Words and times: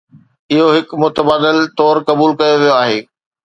اهو 0.53 0.67
هڪ 0.75 0.87
متبادل 1.03 1.57
طور 1.79 1.95
قبول 2.07 2.31
ڪيو 2.39 2.55
ويو 2.61 2.77
آهي. 2.83 2.99